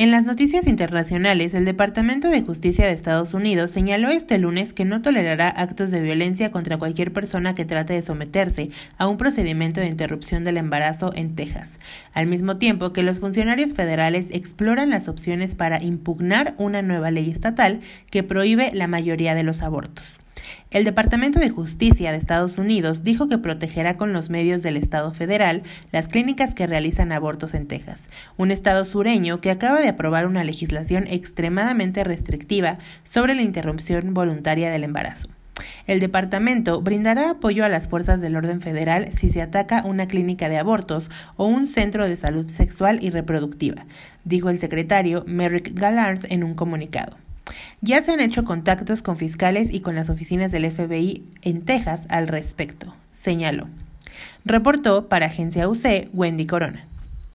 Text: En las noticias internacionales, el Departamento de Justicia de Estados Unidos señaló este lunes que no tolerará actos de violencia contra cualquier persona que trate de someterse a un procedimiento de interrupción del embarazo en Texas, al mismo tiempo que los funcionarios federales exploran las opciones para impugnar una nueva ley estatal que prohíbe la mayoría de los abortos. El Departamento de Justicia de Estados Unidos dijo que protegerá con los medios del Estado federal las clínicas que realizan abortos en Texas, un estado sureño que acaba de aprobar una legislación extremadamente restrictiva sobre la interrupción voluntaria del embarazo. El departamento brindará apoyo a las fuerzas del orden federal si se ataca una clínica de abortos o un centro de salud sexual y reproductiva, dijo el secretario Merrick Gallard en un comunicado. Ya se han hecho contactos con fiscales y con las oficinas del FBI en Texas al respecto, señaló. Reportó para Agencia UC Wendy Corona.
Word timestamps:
En 0.00 0.10
las 0.10 0.24
noticias 0.24 0.66
internacionales, 0.66 1.52
el 1.52 1.66
Departamento 1.66 2.30
de 2.30 2.40
Justicia 2.40 2.86
de 2.86 2.92
Estados 2.92 3.34
Unidos 3.34 3.70
señaló 3.70 4.08
este 4.08 4.38
lunes 4.38 4.72
que 4.72 4.86
no 4.86 5.02
tolerará 5.02 5.50
actos 5.50 5.90
de 5.90 6.00
violencia 6.00 6.50
contra 6.50 6.78
cualquier 6.78 7.12
persona 7.12 7.54
que 7.54 7.66
trate 7.66 7.92
de 7.92 8.00
someterse 8.00 8.70
a 8.96 9.06
un 9.08 9.18
procedimiento 9.18 9.78
de 9.78 9.88
interrupción 9.88 10.42
del 10.42 10.56
embarazo 10.56 11.12
en 11.14 11.34
Texas, 11.34 11.78
al 12.14 12.28
mismo 12.28 12.56
tiempo 12.56 12.94
que 12.94 13.02
los 13.02 13.20
funcionarios 13.20 13.74
federales 13.74 14.28
exploran 14.30 14.88
las 14.88 15.06
opciones 15.06 15.54
para 15.54 15.82
impugnar 15.82 16.54
una 16.56 16.80
nueva 16.80 17.10
ley 17.10 17.28
estatal 17.28 17.82
que 18.10 18.22
prohíbe 18.22 18.70
la 18.72 18.86
mayoría 18.86 19.34
de 19.34 19.42
los 19.42 19.60
abortos. 19.60 20.18
El 20.70 20.84
Departamento 20.84 21.40
de 21.40 21.50
Justicia 21.50 22.12
de 22.12 22.18
Estados 22.18 22.56
Unidos 22.56 23.02
dijo 23.02 23.26
que 23.26 23.38
protegerá 23.38 23.96
con 23.96 24.12
los 24.12 24.30
medios 24.30 24.62
del 24.62 24.76
Estado 24.76 25.12
federal 25.12 25.64
las 25.90 26.06
clínicas 26.06 26.54
que 26.54 26.68
realizan 26.68 27.10
abortos 27.10 27.54
en 27.54 27.66
Texas, 27.66 28.08
un 28.36 28.52
estado 28.52 28.84
sureño 28.84 29.40
que 29.40 29.50
acaba 29.50 29.80
de 29.80 29.88
aprobar 29.88 30.28
una 30.28 30.44
legislación 30.44 31.08
extremadamente 31.08 32.04
restrictiva 32.04 32.78
sobre 33.02 33.34
la 33.34 33.42
interrupción 33.42 34.14
voluntaria 34.14 34.70
del 34.70 34.84
embarazo. 34.84 35.28
El 35.88 35.98
departamento 35.98 36.80
brindará 36.80 37.30
apoyo 37.30 37.64
a 37.64 37.68
las 37.68 37.88
fuerzas 37.88 38.20
del 38.20 38.36
orden 38.36 38.60
federal 38.60 39.08
si 39.08 39.28
se 39.28 39.42
ataca 39.42 39.82
una 39.84 40.06
clínica 40.06 40.48
de 40.48 40.58
abortos 40.58 41.10
o 41.34 41.46
un 41.46 41.66
centro 41.66 42.08
de 42.08 42.14
salud 42.14 42.48
sexual 42.48 43.00
y 43.02 43.10
reproductiva, 43.10 43.86
dijo 44.22 44.50
el 44.50 44.58
secretario 44.58 45.24
Merrick 45.26 45.72
Gallard 45.74 46.26
en 46.30 46.44
un 46.44 46.54
comunicado. 46.54 47.16
Ya 47.82 48.02
se 48.02 48.12
han 48.12 48.20
hecho 48.20 48.44
contactos 48.44 49.00
con 49.00 49.16
fiscales 49.16 49.72
y 49.72 49.80
con 49.80 49.94
las 49.94 50.10
oficinas 50.10 50.52
del 50.52 50.70
FBI 50.70 51.24
en 51.40 51.62
Texas 51.62 52.04
al 52.10 52.28
respecto, 52.28 52.94
señaló. 53.10 53.68
Reportó 54.44 55.08
para 55.08 55.26
Agencia 55.26 55.66
UC 55.66 56.10
Wendy 56.12 56.44
Corona. 56.44 56.86